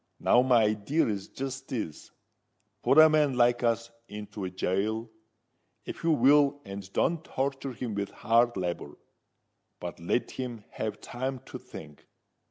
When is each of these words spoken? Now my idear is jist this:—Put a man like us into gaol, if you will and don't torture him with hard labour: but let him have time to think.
Now 0.19 0.41
my 0.41 0.63
idear 0.63 1.07
is 1.07 1.27
jist 1.27 1.67
this:—Put 1.67 2.97
a 2.97 3.07
man 3.07 3.37
like 3.37 3.61
us 3.61 3.91
into 4.07 4.49
gaol, 4.49 5.11
if 5.85 6.03
you 6.03 6.09
will 6.09 6.59
and 6.65 6.91
don't 6.91 7.23
torture 7.23 7.73
him 7.73 7.93
with 7.93 8.09
hard 8.09 8.57
labour: 8.57 8.97
but 9.79 9.99
let 9.99 10.31
him 10.31 10.63
have 10.71 11.01
time 11.01 11.37
to 11.45 11.59
think. 11.59 12.07